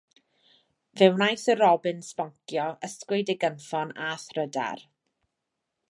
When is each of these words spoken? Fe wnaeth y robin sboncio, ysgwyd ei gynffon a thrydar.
Fe 1.01 1.09
wnaeth 1.17 1.43
y 1.55 1.55
robin 1.59 2.01
sboncio, 2.07 2.65
ysgwyd 2.89 3.31
ei 3.35 3.39
gynffon 3.45 3.93
a 4.07 4.09
thrydar. 4.27 4.85